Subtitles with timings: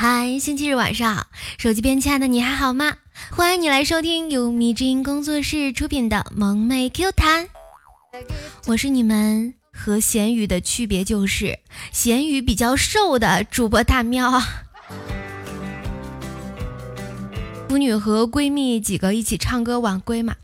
[0.00, 1.26] 嗨，星期日晚上，
[1.58, 2.98] 手机边亲爱的你还好吗？
[3.32, 7.48] 欢迎你来收听由迷之音工作室出品的萌妹 Q 弹，
[8.66, 11.58] 我是你们和咸鱼的区别就是
[11.90, 14.40] 咸鱼比较瘦的主播大喵。
[17.68, 20.36] 腐女和闺蜜几个一起唱歌晚归嘛，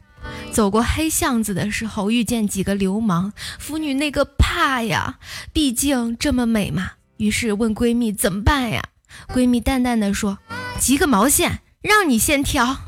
[0.51, 5.21] 走过黑巷子的时候遇见几个流氓，腐女那个怕呀，
[5.53, 8.83] 毕竟这么美嘛，于是问闺蜜怎么办呀？
[9.33, 10.39] 闺蜜淡淡的说
[10.79, 12.79] ：“急个毛线，让你先挑。”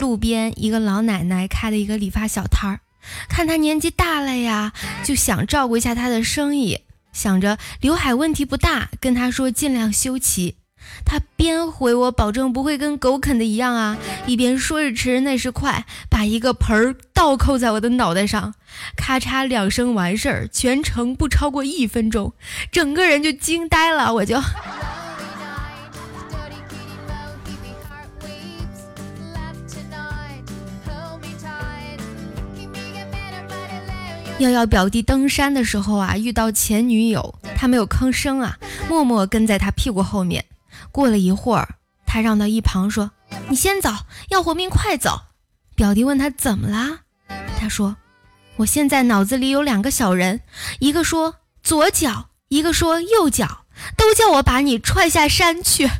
[0.00, 2.80] 路边一个老奶奶开了一个理发小摊儿，
[3.28, 4.72] 看她年纪大了呀，
[5.04, 6.80] 就想照顾一下她的生意，
[7.12, 10.56] 想着刘海问题不大，跟她说尽量修齐。
[11.04, 18.54] 她边回我保证不会跟狗啃的一样啊，一边说时迟那时快，把一个盆儿倒扣在我的脑袋上，
[18.96, 22.32] 咔嚓两声完事儿，全程不超过一分钟，
[22.72, 24.40] 整个人就惊呆了，我就。
[34.40, 38.56] 耀耀表弟登山的时候啊，遇到前女友，他没有吭声啊，
[38.88, 40.46] 默默跟在他屁股后面。
[40.90, 41.74] 过了一会儿，
[42.06, 43.10] 他让到一旁说
[43.50, 43.90] ：“你先走，
[44.30, 45.24] 要活命快走。”
[45.76, 47.00] 表弟问他怎么啦？
[47.58, 47.96] 他说
[48.56, 50.40] ：“我现在脑子里有两个小人，
[50.78, 55.90] 一个说左脚，一个说右脚，都叫我把你踹下山去。”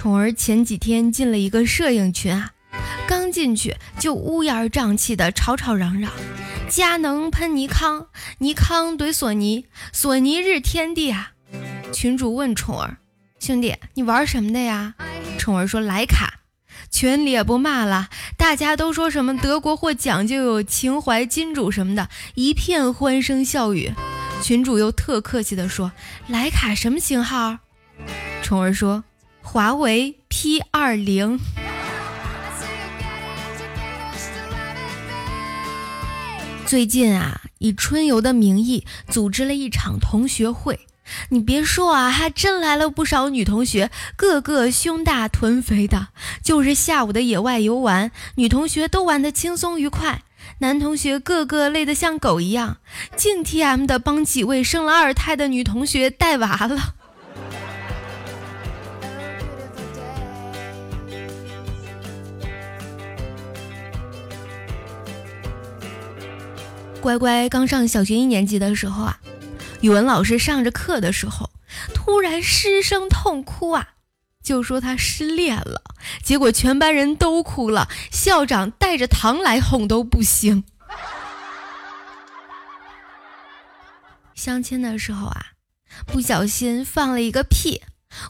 [0.00, 2.52] 宠儿前几天进了一个摄影群啊。
[3.06, 6.10] 刚进去就乌烟瘴气的吵吵嚷嚷，
[6.70, 8.06] 佳能喷尼康，
[8.38, 11.32] 尼康怼索尼，索尼日天地啊！
[11.92, 12.96] 群主问宠儿
[13.38, 14.94] ：“兄弟，你玩什么的呀？”
[15.36, 16.40] 宠儿说：“莱卡。”
[16.90, 23.92] 群里也不骂了，大家都说什么德国货讲究有情怀，金主什么的，一片欢声笑语。
[24.42, 25.92] 群主又特客气的说
[26.26, 27.58] ：“莱卡什么型号？”
[28.42, 29.04] 宠儿说
[29.52, 31.40] ：“华为 P 二零。”
[36.64, 40.78] 最近啊，以春游的名义组织了一场同学会。
[41.30, 46.10] 你别说啊，还真来了不少女同学，个个胸大臀肥的。
[46.44, 50.22] 就是下午的野外游玩，女同学都玩得轻松愉快，
[50.58, 52.76] 男同学个个累得像狗一样，
[53.16, 56.94] 净 T M 的帮几位生了二胎的女同学带娃了。
[67.00, 69.20] 乖乖刚上小学一年级的时候啊，
[69.80, 71.50] 语文老师上着课的时候，
[71.94, 73.88] 突然失声痛哭啊，
[74.42, 75.82] 就说他失恋了。
[76.22, 80.64] 结果全班人都哭了，校长带着糖来哄都不行。
[84.34, 85.46] 相亲的时候啊，
[86.06, 87.82] 不小心放了一个屁，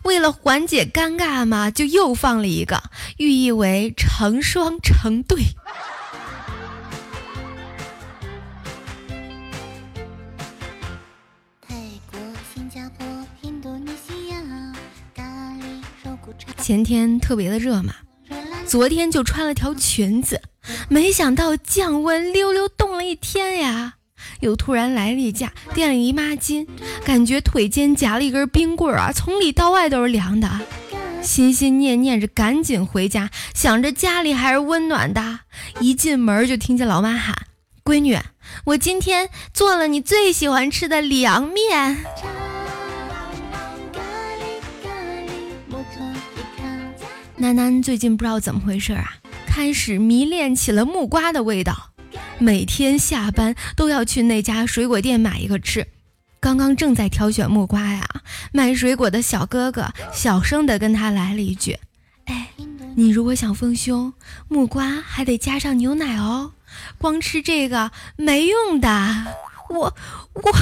[0.04, 2.80] 为了缓解尴尬嘛，就又放了一个，
[3.18, 5.42] 寓意为成双成对。
[16.60, 17.94] 前天特别的热嘛，
[18.66, 20.42] 昨天就穿了条裙子，
[20.88, 23.94] 没想到降温溜溜冻了一天呀，
[24.40, 26.66] 又突然来例假，垫了姨妈巾，
[27.02, 30.60] 感觉腿间夹了一根冰棍儿啊，从里到外都是凉的，
[31.22, 35.40] 心心念念着赶紧回家，想着家里还是温暖的，
[35.80, 37.46] 一进门就听见老妈喊
[37.82, 38.18] ：“闺女，
[38.66, 42.04] 我今天做了你最喜欢吃的凉面。”
[47.40, 49.14] 楠楠最近不知道怎么回事啊，
[49.46, 51.92] 开始迷恋起了木瓜的味道，
[52.38, 55.86] 每天下班都要去那家水果店买一个吃。
[56.38, 58.06] 刚刚正在挑选木瓜呀，
[58.52, 61.78] 卖水果的小哥哥小声的跟他来了一句
[62.28, 62.50] ：“哎，
[62.94, 64.12] 你如果想丰胸，
[64.46, 66.52] 木瓜还得加上牛奶哦，
[66.98, 68.88] 光吃这个没用的。”
[69.70, 69.96] 我
[70.34, 70.52] 我。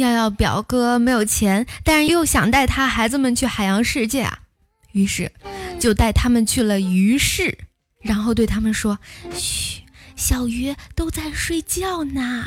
[0.00, 4.40] 耀耀表哥没有钱，但是又想带他孩子们去海洋世界啊，
[4.92, 5.30] 于是
[5.78, 7.58] 就带他们去了鱼市，
[8.00, 8.98] 然后对他们说
[9.32, 9.82] ：“嘘，
[10.16, 12.46] 小鱼都在睡觉呢。”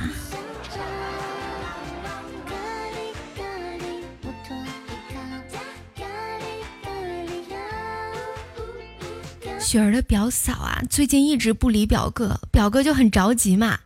[9.60, 13.80] 雪儿的表嫂啊，最近一直不理表哥，表哥就很着急嘛。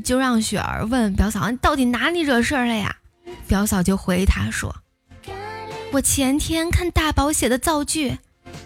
[0.00, 2.96] 就让雪儿问表嫂：“你到底哪里惹事儿了呀？”
[3.46, 4.74] 表嫂就回他说
[5.92, 8.18] ：“我前天看大宝写的造句，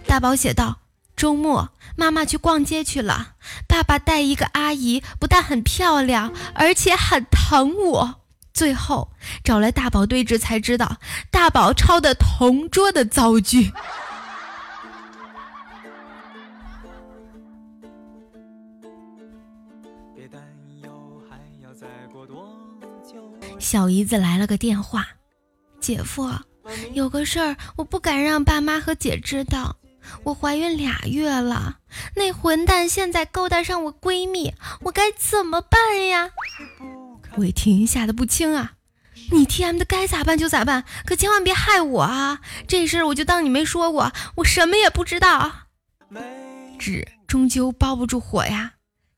[0.06, 0.80] 大宝写道：
[1.16, 3.34] 周末妈妈去逛街去了，
[3.66, 8.20] 爸爸带一个阿姨，不但很漂亮，而且很疼我。
[8.52, 9.12] 最后
[9.44, 10.96] 找来大宝对峙，才知道
[11.30, 13.72] 大宝抄的同桌的造句。
[23.66, 25.08] 小姨子来了个电话，
[25.80, 26.30] 姐夫，
[26.92, 29.76] 有个事儿我不敢让爸妈和姐知道，
[30.22, 31.78] 我怀孕俩月了，
[32.14, 36.30] 那混蛋现在勾搭上我闺蜜，我该怎么办呀？
[37.38, 38.74] 伟霆吓得不轻啊！
[39.32, 42.38] 你 T M 的该咋办就咋办，可千万别害我啊！
[42.68, 45.52] 这事儿我就当你没说过，我什么也不知道。
[46.78, 48.74] 纸终究包不住火呀！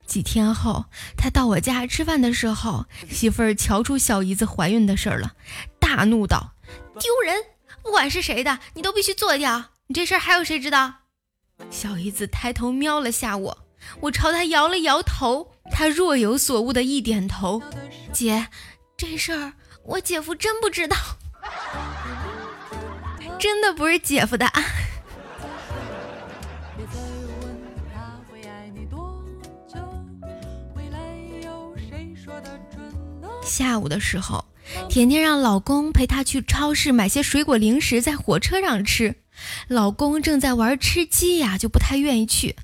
[0.08, 0.86] 几天后，
[1.18, 5.34] 他到我家吃饭的时候，媳妇儿瞧出小姨子怀孕的事儿了，
[5.78, 6.54] 大怒道
[6.98, 7.36] ：“丢人！
[7.82, 9.62] 不管是谁的，你都必须做掉。
[9.86, 10.94] 你这事儿还有谁知道？”
[11.70, 13.58] 小姨子抬头瞄了下我，
[14.00, 15.52] 我朝他摇了摇头。
[15.70, 17.62] 他若有所悟的一点头，
[18.10, 18.48] 姐，
[18.96, 19.52] 这事儿
[19.84, 20.96] 我姐夫真不知道，
[23.38, 24.50] 真的不是姐夫的。
[33.48, 34.44] 下午的时候，
[34.88, 39.16] 甜甜让老公陪她去超市买些水果零食，在火车上吃。
[39.68, 42.56] 老公正在玩吃鸡呀，就不太愿意去，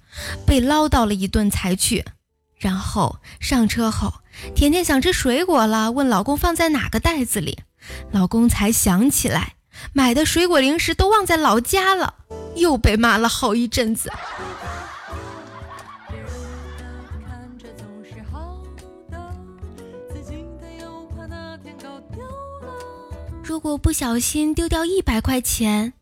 [0.46, 2.04] 被唠叨了一顿才去。
[2.58, 4.14] 然后上车后，
[4.54, 7.58] 甜甜想吃水果了，问老公放在哪个袋子里，
[8.10, 9.54] 老公才想起来
[9.92, 12.14] 买的水果零食都忘在老家了，
[12.56, 14.10] 又被骂了好一阵子。
[23.54, 25.92] 如果不小心丢掉一百块钱，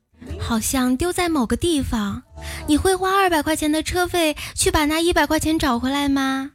[0.40, 2.22] 好像丢在某个地方。
[2.66, 6.52] 你会花二百块钱的车费去把那一百块钱找回来吗？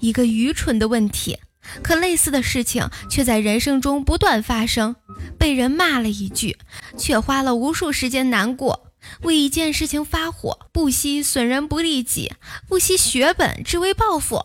[0.00, 1.38] 一个愚蠢的问题，
[1.82, 4.96] 可类似的事情却在人生中不断发生。
[5.38, 6.58] 被人骂了一句，
[6.98, 8.90] 却花了无数时间难过；
[9.22, 12.34] 为一件事情发火，不惜损人不利己，
[12.68, 14.44] 不惜血本，只为报复。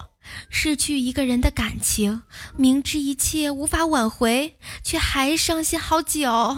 [0.49, 2.23] 失去一个人的感情，
[2.55, 6.57] 明知一切无法挽回，却还伤心好久。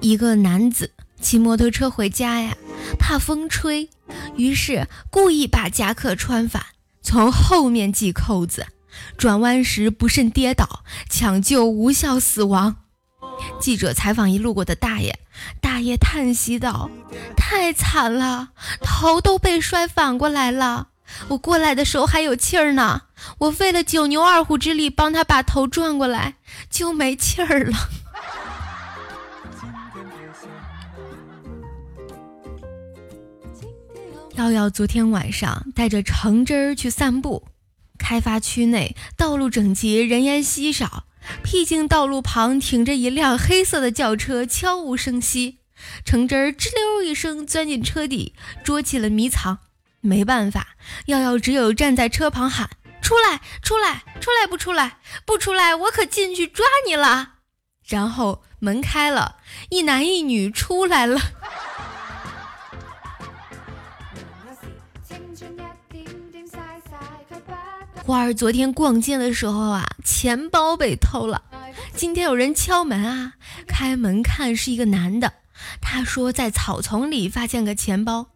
[0.00, 2.56] 一个男子骑摩托车回家呀，
[2.98, 3.90] 怕风吹，
[4.36, 6.64] 于是故意把夹克穿反，
[7.02, 8.66] 从后面系扣子，
[9.16, 12.76] 转弯时不慎跌倒，抢救无效死亡。
[13.60, 15.18] 记者采访一路过的大爷，
[15.60, 16.90] 大爷叹息道
[17.36, 18.50] ：“太惨了，
[18.80, 20.88] 头都被摔反过来了。
[21.28, 23.02] 我过来的时候还有气儿呢，
[23.38, 26.34] 我费了九牛二虎之力帮他把头转过来，
[26.68, 27.76] 就没气儿了。”
[34.34, 37.46] 瑶瑶昨天晚上带着橙汁儿去散步，
[37.98, 41.04] 开发区内道路整洁，人烟稀少。
[41.42, 45.58] 僻静道路旁停着一辆黑色的轿车，悄无声息。
[46.04, 48.34] 橙汁儿吱溜一声钻进车底，
[48.64, 49.58] 捉起了迷藏。
[50.00, 52.70] 没办法，耀耀只有站在车旁喊
[53.02, 54.46] ：“出来，出来，出来！
[54.46, 57.34] 不出来，不出来，我可进去抓你了！”
[57.84, 59.36] 然后门开了，
[59.70, 61.20] 一男一女出来了。
[68.04, 71.42] 花儿昨天逛街的时候啊，钱包被偷了。
[71.94, 73.32] 今天有人敲门啊，
[73.66, 75.34] 开门看是一个男的。
[75.82, 78.28] 他说在草丛里发现个钱包，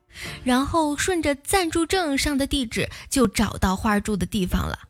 [0.42, 4.80] 然后顺着暂住证上的地址就找到花儿住的地方了。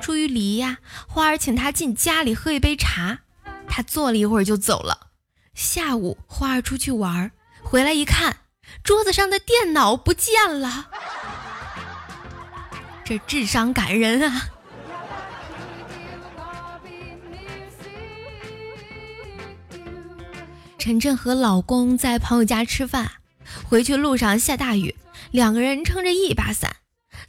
[0.00, 3.18] 出于礼仪呀，花儿请他进家里喝一杯茶。
[3.68, 5.08] 他坐了一会儿就走了。
[5.54, 8.36] 下午花儿出去玩，回来一看，
[8.84, 10.88] 桌子上的电脑不见了。
[13.04, 14.48] 这智商感人啊！
[20.82, 23.12] 晨晨和老公在朋友家吃饭，
[23.62, 24.96] 回去路上下大雨，
[25.30, 26.74] 两个人撑着一把伞，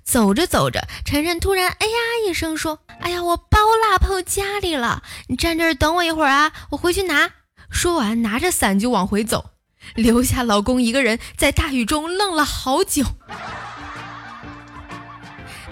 [0.04, 1.94] 走着走着，晨晨突然哎呀
[2.28, 7.30] 一声说：“哎呀，我包落朋友家里了，你站这儿等我一会儿啊，我回去拿。”
[7.70, 9.52] 说完拿着伞就往回走，
[9.94, 13.06] 留下老公一个人在大雨中愣了好久。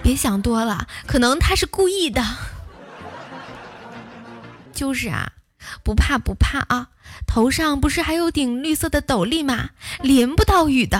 [0.04, 2.24] 别想多了，可能他是故意的。
[4.72, 5.32] 就是啊，
[5.82, 6.90] 不怕不怕啊，
[7.26, 9.70] 头上不是还有顶绿色的斗笠吗？
[10.00, 10.98] 淋不到雨的。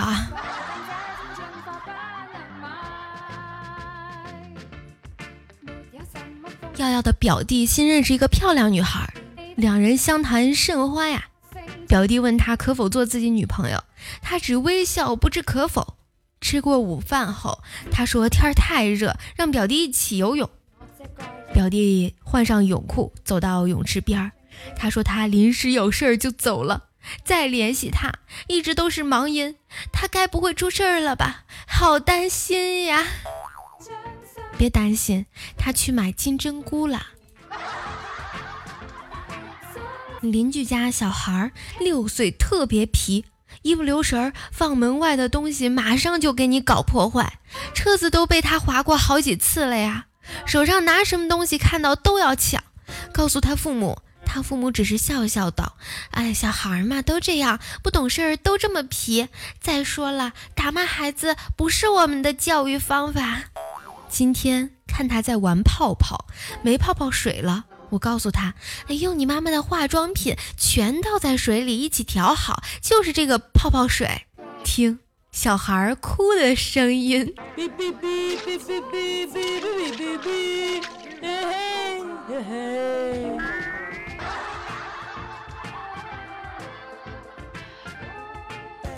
[6.77, 9.13] 耀耀的表弟新认识一个漂亮女孩，
[9.55, 11.27] 两人相谈甚欢呀。
[11.87, 13.83] 表弟问他可否做自己女朋友，
[14.21, 15.95] 他只微笑不知可否。
[16.41, 17.59] 吃过午饭后，
[17.91, 20.49] 他说天儿太热，让表弟一起游泳。
[21.53, 24.31] 表弟换上泳裤，走到泳池边儿。
[24.75, 26.85] 他说他临时有事儿就走了，
[27.23, 28.11] 再联系他
[28.47, 29.55] 一直都是忙音。
[29.91, 31.43] 他该不会出事儿了吧？
[31.67, 33.05] 好担心呀！
[34.57, 35.25] 别担心，
[35.57, 37.07] 他去买金针菇了。
[40.21, 43.25] 邻居家小孩六岁，特别皮，
[43.63, 47.39] 一不留神放门外的东西，马上就给你搞破坏。
[47.73, 50.05] 车子都被他划过好几次了呀！
[50.45, 52.63] 手上拿什么东西看到都要抢。
[53.11, 53.99] 告诉他父母，
[54.33, 55.77] 他父母只是笑笑道
[56.09, 59.27] ：“哎，小孩嘛都这样，不懂事儿都这么皮。
[59.61, 63.43] 再说了，打骂孩子不是我们的教育方法。”
[64.09, 66.25] 今天看他在玩泡泡，
[66.63, 67.65] 没泡泡水了。
[67.91, 68.55] 我告诉他，
[68.87, 74.23] 哎，用你妈妈的化妆品全倒在水里一起调好，就是这个泡泡水。
[74.63, 74.97] 听
[75.31, 77.35] 小孩哭的声音。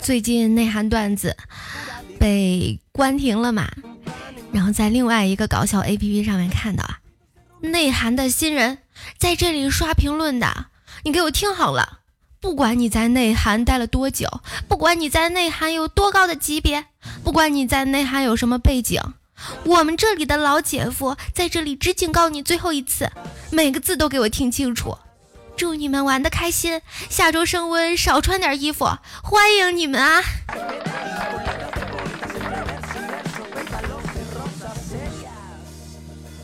[0.06, 1.36] 最近内涵段子
[2.20, 3.68] 被关停了嘛？
[4.52, 7.00] 然后在另外一个搞笑 APP 上面看到啊，
[7.58, 8.78] 内涵的新人。
[9.18, 10.66] 在这里刷评论的，
[11.02, 12.02] 你给我听好了！
[12.38, 14.28] 不管你在内涵待了多久，
[14.68, 16.84] 不管你在内涵有多高的级别，
[17.24, 19.02] 不管你在内涵有什么背景，
[19.64, 23.10] 我们这里的老姐夫在这里只警告你最后一次，
[23.50, 24.96] 每个字都给我听清楚！
[25.56, 28.84] 祝你们玩的开心，下周升温少穿点衣服，
[29.22, 30.22] 欢迎你们啊！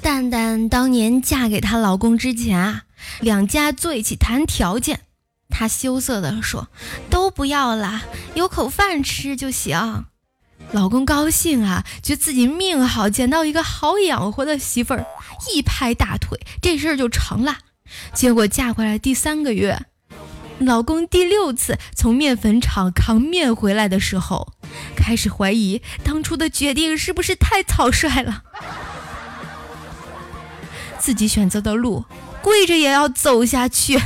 [0.01, 2.83] 蛋蛋当年嫁给她老公之前啊，
[3.21, 5.01] 两家坐一起谈条件。
[5.51, 6.69] 她羞涩地说
[7.11, 8.03] ：“都不要了，
[8.35, 10.07] 有口饭吃就行。”
[10.73, 15.05] 老公高兴啊，觉得自己命好，捡到一个好养活的媳妇儿，
[15.53, 17.59] 一拍大腿，这事儿就成了。
[18.13, 19.87] 结果嫁回来第三个月，
[20.59, 24.53] 老公第六次从面粉厂扛面回来的时候，
[24.97, 28.45] 开始怀疑当初的决定是不是太草率了。
[30.99, 32.05] 自己选择的路，
[32.43, 33.99] 跪着也要走下去。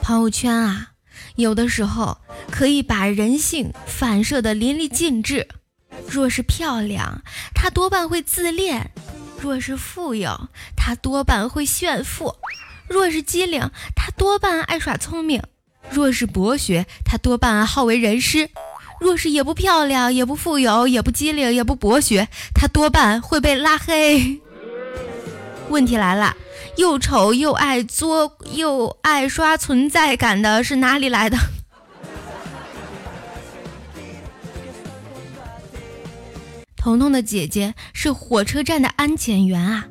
[0.00, 0.92] 朋友圈啊，
[1.36, 2.18] 有的时候
[2.50, 5.48] 可以把人性反射的淋漓尽致。
[6.08, 7.22] 若是漂亮，
[7.54, 8.82] 她多半会自恋；
[9.40, 12.36] 若是富有，她多半会炫富；
[12.88, 15.40] 若是机灵，她多半爱耍聪明；
[15.90, 18.50] 若是博学，她多半好为人师。
[19.00, 24.40] 若是也不漂亮，也不富有，也不机灵，也不博学，他多半会被拉黑。
[25.68, 26.36] 问题来了，
[26.76, 31.36] 又丑又爱作又爱刷存在感的是哪里来的？
[36.84, 39.86] 彤彤的姐姐是火车站的安检员啊，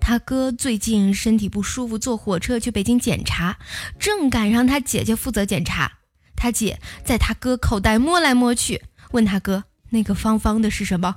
[0.00, 3.58] 他哥最近身体不舒服，坐火车去北京检查，
[3.98, 5.92] 正赶上他姐姐负责检查。
[6.34, 11.16] 他姐在他哥口袋摸来摸去，问他哥：“那个方方的是什么？”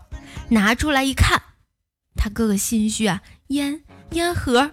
[0.52, 1.42] 拿出来一看，
[2.18, 4.72] 他哥哥心虚啊，烟烟盒。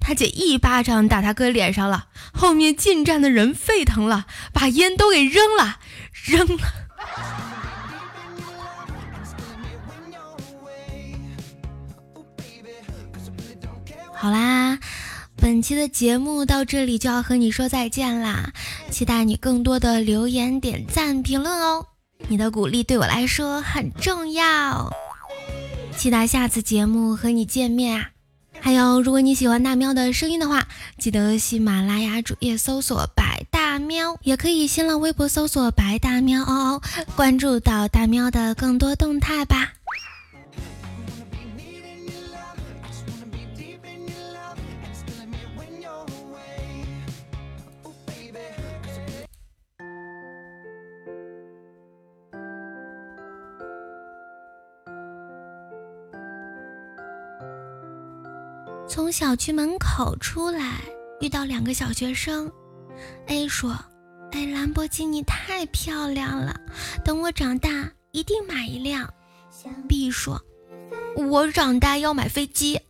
[0.00, 5.80] 他姐一巴掌打他哥脸上了，后面进站的人沸腾了，把烟都给扔了，
[6.24, 6.62] 扔了。
[14.22, 14.78] 好啦。
[15.34, 18.52] 本期的节目到这里就要和你说再见啦，
[18.88, 21.84] 期待你更多的留言、点赞、评论哦，
[22.28, 24.92] 你的鼓励对我来说很重要。
[25.96, 28.10] 期待下次节目和你见面啊！
[28.60, 36.82] 还有，如果你喜欢大喵的声音的话，记得喜马拉雅主页搜索“白大喵”，也可以新浪微博搜索“白大喵”哦哦，
[37.16, 39.72] 关注到大喵的更多动态吧。
[59.12, 60.80] 从小区门口出来，
[61.20, 62.50] 遇到两个小学生。
[63.26, 63.78] A 说
[64.32, 66.58] ：“哎，兰博基尼太漂亮了，
[67.04, 69.06] 等我长大一定买一辆。
[69.86, 70.40] ”B 说
[71.28, 72.80] ：“我长大要买飞机。”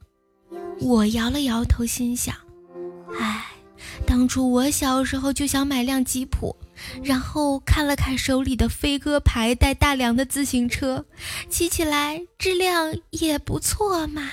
[0.81, 2.33] 我摇了摇头，心想
[3.19, 3.45] ：“哎，
[4.07, 6.55] 当初我小时候就想买辆吉普，
[7.03, 11.05] 然后看了看手里的飞鸽牌带大梁的自行车，
[11.49, 14.31] 骑起来质量也不错嘛。